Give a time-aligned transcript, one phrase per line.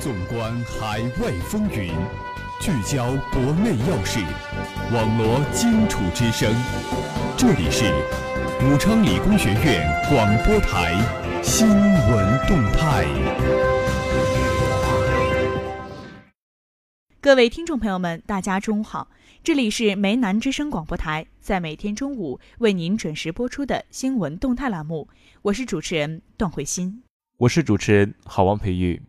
[0.00, 1.92] 纵观海外风云，
[2.58, 4.18] 聚焦国内要事，
[4.94, 6.50] 网罗荆楚之声。
[7.36, 7.84] 这里是
[8.64, 10.94] 武昌理工学院广播台
[11.42, 13.04] 新闻动态。
[17.20, 19.10] 各位听众朋友们，大家中午好，
[19.44, 25.06] 这里是梅南之声广播台，在每天中午为您准时播出的新闻动态栏目，
[25.42, 27.02] 我是主持人段慧欣，
[27.36, 29.02] 我是主持人郝王培育。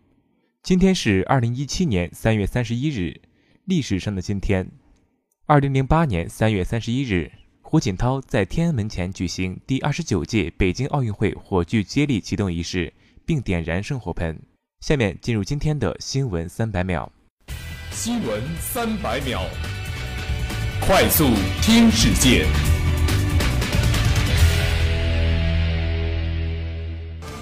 [0.64, 3.20] 今天是二零一七年三月三十一日，
[3.66, 4.70] 历史上的今天。
[5.48, 7.32] 二零零八年三月三十一日，
[7.64, 12.94] 胡锦涛在天安门前举行第二十九届北京奥运会火炬接力启动仪式，
[13.26, 14.40] 并点燃圣火盆。
[14.82, 17.12] 下面进入今天的新闻三百秒。
[17.90, 19.42] 新闻三百秒，
[20.80, 21.26] 快速
[21.64, 22.46] 听世界。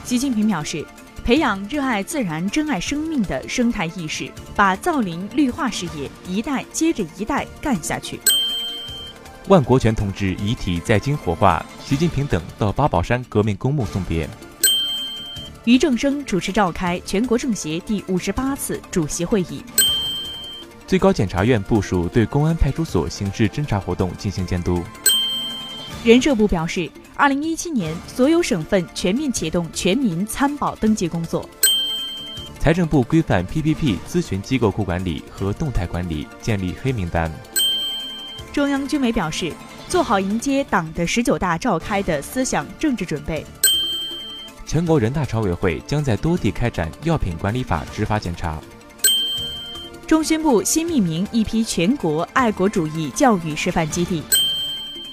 [0.06, 0.86] 习近平表示。
[1.30, 8.20] 培养热爱自然、珍爱生命的生态意识，把造林绿化事业一代接着一代干下去。
[9.48, 14.28] 万国权同志遗体在京火化，习近平等到八宝山革命公墓送别。
[15.66, 19.64] 俞正声主持召开全国政协第五十八次主席会议。
[20.88, 24.84] 最高检察院部署对公安派出所刑事侦查活动进行监督。
[26.04, 26.90] 人社部表示。
[27.20, 31.48] 二零一七年，所有省份全面启动全民参保登记工作。
[32.62, 37.30] 财政部规范 PPP 咨询机构库管理和动态管理，建立黑名单。
[38.54, 39.52] 中央军委表示，
[39.90, 43.46] 做好迎接党的十九大召开的思想政治准备。
[44.66, 48.58] 全国人大常委会将在多地开展药品管理法执法检查。
[50.08, 54.24] 中宣部新命名一批全国爱国主义教育示范基地。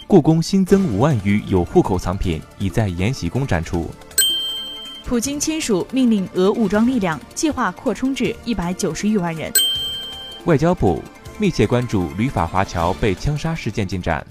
[0.09, 3.91] 故宫新增五万余有户口藏品，已在延禧宫展出。
[5.05, 9.53] 普京签署命令，俄武装力量计划扩充至一百九十余万人。
[10.45, 11.03] 外交部
[11.41, 14.25] 密切关注旅法华侨被枪杀事件进展。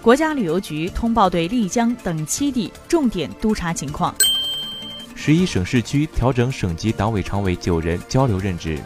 [0.00, 4.14] 国家旅游局通报对丽江等七地重点督查情况。
[5.16, 8.78] 十一省市区调整省级党委常委九人交流任职。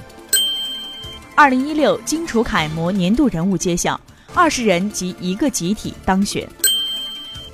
[1.35, 4.01] 二零一六荆楚楷模年度人物揭晓。
[4.37, 6.49] 二十人及一个集体当选。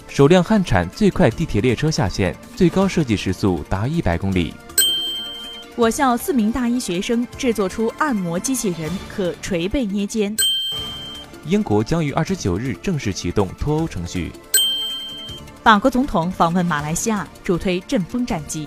[0.09, 4.55] 首辆汉产最快地铁列车下线，最高设计时速达一百公里。
[5.77, 10.35] 我校四名大一学生制作出按摩机器人，可捶背捏肩。
[11.45, 14.33] 英国将于二十九日正式启动脱欧程序。
[15.63, 18.67] 法国总统访问马来西亚，主推阵风战机。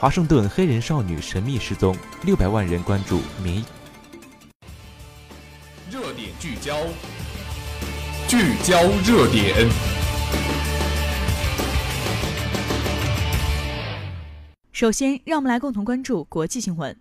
[0.00, 3.64] 华盛顿黑人少女神秘失踪，六百万人关注民意。
[6.38, 6.76] 聚焦，
[8.28, 9.66] 聚焦热点。
[14.70, 16.94] 首先，让我们来共同关注国际新闻：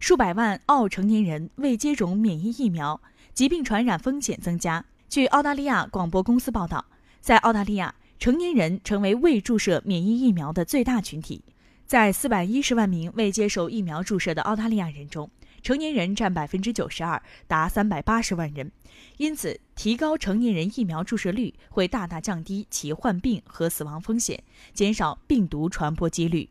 [0.00, 3.00] 数百万澳成年人未接种免疫疫苗，
[3.32, 4.84] 疾病传染风险增加。
[5.08, 6.84] 据澳大利亚广播公司报道，
[7.22, 11.42] 在澳大利亚，成年人成为未注射免疫疫苗的最大群体。
[11.86, 15.30] 在四百一十万名未接受疫苗注射的澳大利亚人中，
[15.64, 18.70] 成年人占百分之九十二，达三百八十万人。
[19.16, 24.44] 因此，提高成年人疫苗注射率会大大降低其患病和死亡风险，
[24.74, 26.50] 减少病毒传播几率。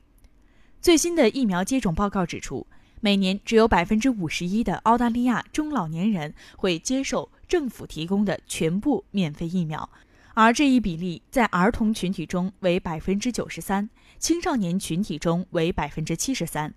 [0.81, 2.65] 最新的疫苗接种报告指出，
[3.01, 9.87] 每年只有百分之五十一的澳大利亚中老年人会接受政府提供的全部免费疫苗，
[10.33, 13.87] 而这一比例在儿童群体中为百分之九十三，
[14.17, 16.73] 青少年群体中为百分之七十三。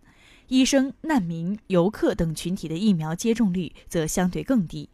[0.49, 4.89] 医生、难民、游客等群体的疫苗接种率则相对更低。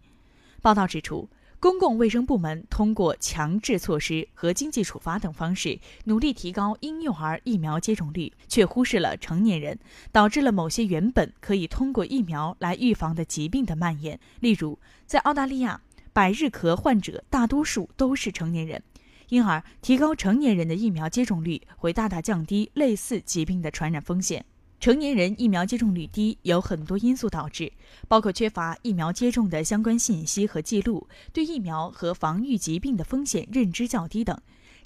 [0.63, 1.29] 报道指出，
[1.61, 9.79] 公共卫生部门通过强制措施和经济处罚等方式，努力提高婴幼儿疫苗接种率，却忽视了成年人，
[10.11, 14.19] 导致了某些原本可以通过疫苗来预防的疾病的蔓延。
[14.41, 15.81] 例如，在澳大利亚，
[16.13, 18.83] 百日咳患者大多数都是成年人，
[19.29, 24.45] 因而提高成年人的疫苗接种率，会大大降低类似疾病的传染风险。
[24.83, 27.73] 成年人疫苗接种率低，有很多因素导致，
[28.09, 34.37] 包括缺乏疫苗接种的相关信息和记录，对疫苗和防御疾病的风险认知较低等。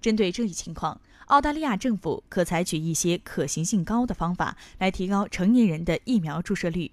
[0.03, 6.93] 针对这一情况，澳大利亚政府可采取一些可行性高的方法来提高成年人的疫苗注射率。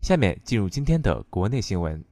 [0.00, 2.04] 下面进入今天的国内新闻：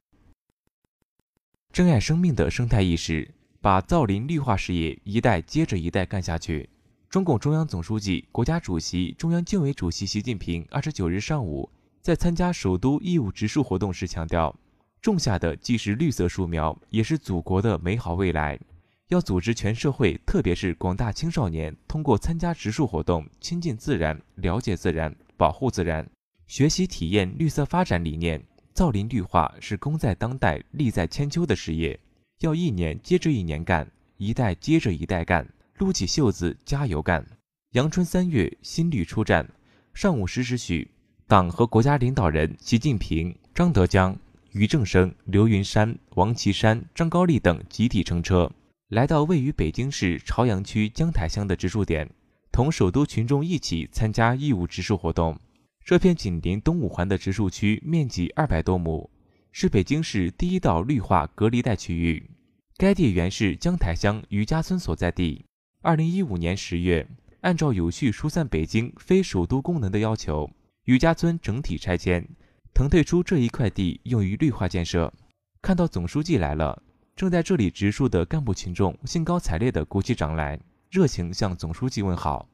[1.73, 3.29] 珍爱生命的生态意识，
[3.59, 6.69] 把造林绿化事业一代接着一代干下去。
[7.09, 11.69] 中共中央总书记、国家主席、中央军委主席习近平二十九日上午
[12.01, 14.53] 在参加首都义务植树活动时强调，
[15.01, 18.59] 种下的既是绿色树苗，也是祖国的美好未来。
[19.07, 26.05] 要组织全社会，特别是广大青少年，通过参加植树活动，亲近自然，了解自然，保护自然，
[26.45, 28.43] 学习体验绿色发展理念。
[28.73, 31.97] 造林绿化是功在当代、利在千秋的事业，
[32.41, 37.23] 要一年接着一年干，一代接着一代干，撸起袖子加油干。
[37.73, 39.47] 阳春三月，新绿出战。
[39.93, 40.89] 上午十时许，
[41.27, 44.17] 党和国家领导人习近平、张德江、
[44.53, 48.51] 俞正声、刘云山、王岐山、张高丽等集体乘车。
[48.89, 52.09] 来到位于北京市朝阳区江台乡的植树点，
[52.51, 55.39] 同首都群众一起参加义务植树活动。
[55.85, 59.09] 这片紧邻东五环的植树区面积二百多亩，
[59.51, 62.31] 是北京市第一道绿化隔离带区域。
[62.77, 65.45] 该地原是江台乡余家村所在地。
[65.87, 67.07] 二零一五年十月，
[67.39, 70.51] 按照有序疏散北京非首都功能的要求，
[70.83, 72.27] 余家村整体拆迁，
[72.73, 75.13] 腾退出这一块地用于绿化建设。
[75.61, 76.83] 看到总书记来了。
[77.15, 80.59] 正在这里植树的干部群众兴高采烈地鼓起掌来，
[80.91, 82.49] 热情向总书记问好。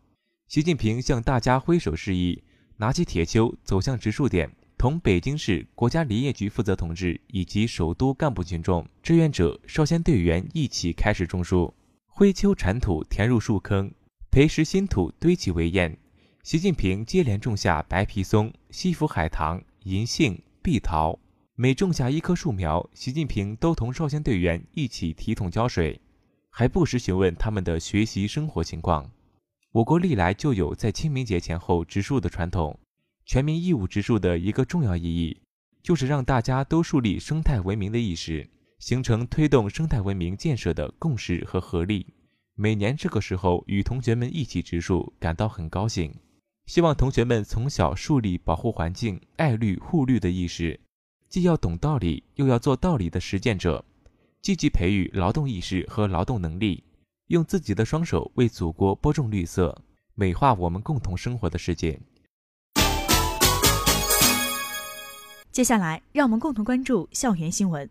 [0.48, 2.44] 习近平向大家挥手示意，
[2.78, 4.48] 拿起铁锹走向植树点，
[4.78, 11.74] 同北京市国家林业局负责同志以及首都干部群众、志愿者、少先队员一起开始种树。
[12.16, 13.92] 挥丘铲土填入树坑，
[14.30, 15.98] 培实新土堆起围堰。
[16.44, 21.18] 习近平接连种下白皮松、西府海棠、银杏、碧桃。
[21.56, 26.00] 每种下一棵树苗，习近平都同少先队员一起提桶浇水，
[26.52, 29.10] 还不时询问他们的学习生活情况。
[29.72, 32.80] 我国历来就有在清明节前后植树的传统，
[33.26, 35.42] 全民义务植树的一个重要意义，
[35.82, 38.48] 就是让大家都树立生态文明的意识，
[38.84, 42.06] 形成推动生态文明建设的共识和合力。
[42.54, 46.14] 每年这个时候与同学们一起植树，感到很高兴。
[46.66, 50.78] 希望同学们从小树立保护环境、爱绿护绿的意识。
[51.30, 53.86] 既要懂道理，又要做道理的实践者，
[54.42, 56.84] 积极培育劳动意识和劳动能力，
[57.28, 59.82] 用自己的双手为祖国播种绿色，
[60.14, 61.98] 美化我们共同生活的世界。
[65.54, 67.90] 接下来，让我们共同关注校园新闻：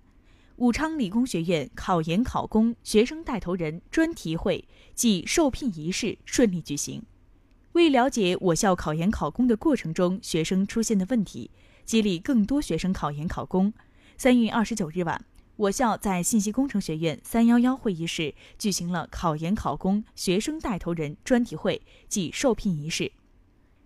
[0.56, 7.02] 武昌理工学院考研考公学生带头人专题会暨受聘仪式顺利举行。
[7.72, 11.50] 为了解我校考研考公的过程中学生出现的问题。
[11.84, 13.72] 激励更多学生考研考公。
[14.16, 15.25] 三月二十九日晚，
[15.56, 23.10] 我校在信息工程学院三幺幺会议室举行了考研考公学生带头人专题会暨受聘仪式。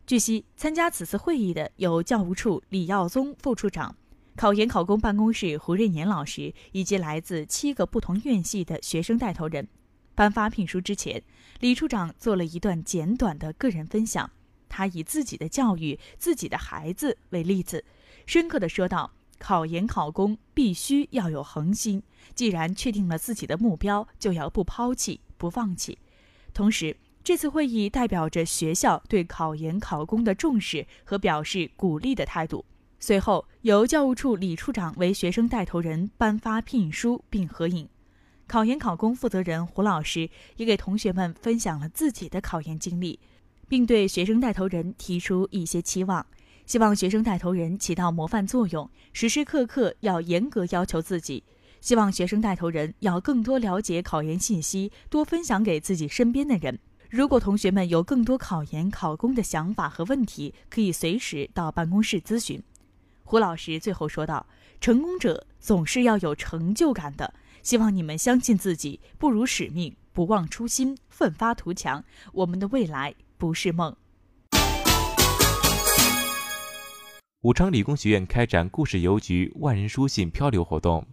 [0.07, 3.97] 据悉，参加此次会议的有教务处李耀宗副处长、
[4.37, 9.67] 考研考公办公室胡瑞年老师以及来自七个不同院系的学生带头人。
[10.15, 11.23] 颁发聘书之前，
[11.61, 14.31] 李处长做了一段简短的个人分享。
[14.69, 17.83] 他以自己的教育自己的孩子为例子，
[18.27, 22.03] 深刻的说道：“考研考公必须要有恒心，
[22.35, 25.99] 既然确定了自己的目标，就要不抛弃、不放弃。
[26.53, 26.95] 同时，
[27.25, 32.65] 这次会议代表着学校对考研考公的重视和表示鼓励的态度。
[32.99, 37.89] 随后，由教务处李处长为学生带头人颁发聘书并合影。
[38.47, 43.19] 考研考公负责人胡老师也给同学们分享了自己的考研经历。”
[43.69, 46.25] 并对学生带头人提出一些期望，
[46.67, 51.43] 希望学生带头人起到模范作用，时时刻刻要严格要求自己。
[51.81, 56.79] 希望学生带头人要更多了解考研信息，多分享给自己身边的人。
[57.11, 62.63] 如果同学们有更多考研考公的想法和问题，可以随时到办公室咨询。
[63.27, 64.47] 胡老师最后说道
[64.81, 72.05] ：“成功者总是要有成就感的，希望你们相信自己，不辱使命，不忘初心，奋发图强。
[72.33, 73.95] 我们的未来。”不是梦。
[77.43, 81.05] 武昌理工学院开展故事邮局万人书信漂流活动。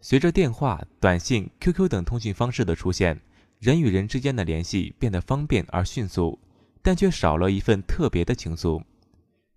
[0.00, 3.18] 随着电话、短信、QQ 等通讯方式的出现，
[3.60, 6.38] 人与人之间的联系变得方便而迅速，
[6.82, 8.82] 但却少了一份特别的情愫。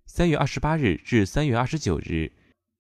[0.06, 2.32] 三月二十八日至三月二十九日，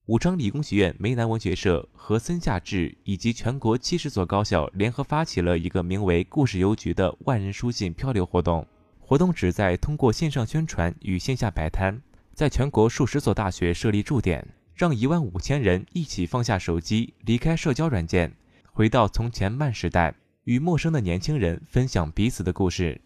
[0.05, 8.67] 武昌理工学院梅南文学社和森下智以及全国七十所高校联合发起了一个名为“故事邮局”的万人书信漂流活动。
[8.99, 11.99] 活动旨在通过线上宣传与线下摆摊，
[12.35, 18.35] 在全国数十所大学设立驻点，让一万五千人一起放下手机，离开社交软件，
[18.71, 20.13] 回到从前慢时代，
[20.43, 23.01] 与陌生的年轻人分享彼此的故事。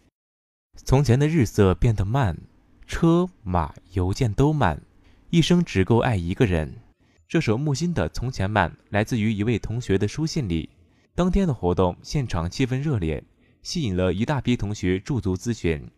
[0.75, 2.37] 从前的日色变得慢，
[2.87, 4.81] 车马邮件都慢，
[5.29, 6.73] 一生只够爱一个人。
[7.27, 10.69] 这首木心的《从前慢》来自于一位同学的书信里。
[11.13, 13.23] 当天的活动现场气氛热烈。
[13.63, 15.91] 吸引了一大批同学驻足咨询，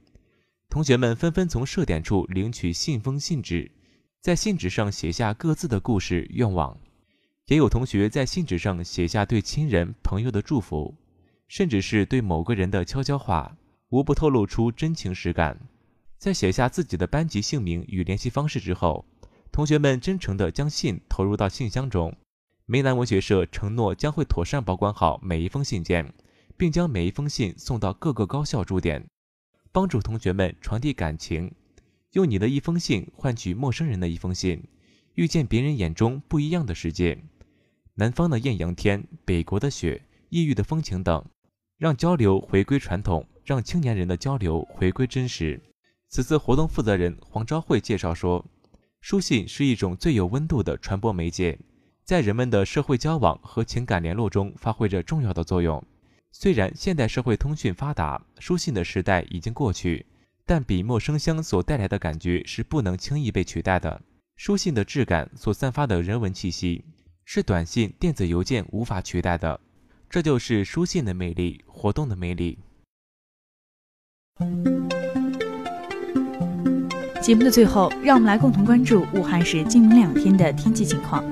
[0.70, 3.70] 同学们纷纷从设点处领取信封信纸，
[4.22, 6.76] 在信纸上写下各自的故事愿望，
[7.46, 10.96] 也有同学在信纸上写下对亲人朋友的祝福。
[11.48, 13.56] 甚至是对某个人的悄悄话，
[13.90, 15.60] 无不透露出真情实感。
[16.20, 19.06] 在写下自己的班级姓名与联系方式之后，
[19.54, 22.14] 同学们真诚地将信投入到信箱中。
[22.66, 26.14] 梅兰文学社承诺将会妥善保管好每一封信件，
[26.58, 29.08] 并将每一封信送到各个高校驻点，
[29.72, 31.52] 帮助同学们传递感情。
[32.12, 34.62] 用你的一封信换取陌生人的一封信，
[35.16, 37.18] 遇见别人眼中不一样的世界。
[37.96, 41.26] 南方的艳阳天，北国的雪，异域的风情等，
[41.78, 45.62] 让交流回归传统，让青年人的交流回归真实。
[46.10, 48.44] 此次活动负责人黄昭慧介绍说，
[49.00, 51.58] 书信是一种最有温度的传播媒介。
[52.04, 55.84] 在人们的社会交往和情感联络中发挥着重要的作用。
[56.32, 60.04] 虽然现代社会通讯发达，书信的时代已经过去，
[60.46, 64.02] 但笔墨生香所带来的感觉是不能轻易被取代的。
[64.36, 66.84] 书信的质感所散发的人文气息，
[67.26, 69.60] 是短信、电子邮件无法取代的。
[70.10, 72.58] 这就是书信的魅力，活动的魅力。
[77.30, 81.24] 节目的最后，让我们来共同关注武汉市今明两天的天气情况。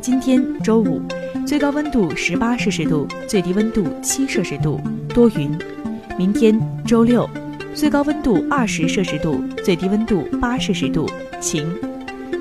[0.00, 1.02] 今天周五，
[1.44, 5.50] 最高温度十八摄氏度，最低温度七摄氏度，多云。
[6.16, 7.28] 明天周六，
[7.74, 11.66] 最高温度二十摄氏度，最低温度八摄氏度，晴。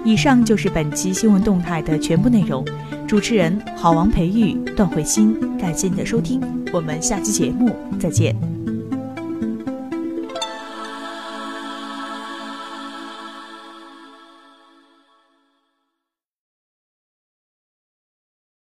[0.06, 2.64] 以上就是本期新闻动态的全部内容。
[3.08, 6.40] 主持人郝王培育、段慧欣，感谢你的收听，
[6.72, 8.59] 我们下期节目再见。